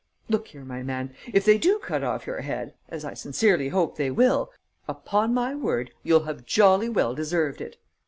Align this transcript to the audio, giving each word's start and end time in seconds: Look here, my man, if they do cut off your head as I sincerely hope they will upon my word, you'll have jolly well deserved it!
Look 0.29 0.47
here, 0.47 0.65
my 0.65 0.81
man, 0.81 1.13
if 1.31 1.45
they 1.45 1.59
do 1.59 1.77
cut 1.77 2.03
off 2.03 2.25
your 2.25 2.41
head 2.41 2.73
as 2.89 3.05
I 3.05 3.13
sincerely 3.13 3.69
hope 3.69 3.97
they 3.97 4.09
will 4.09 4.51
upon 4.87 5.31
my 5.31 5.53
word, 5.53 5.91
you'll 6.01 6.23
have 6.23 6.43
jolly 6.43 6.89
well 6.89 7.13
deserved 7.13 7.61
it! 7.61 7.77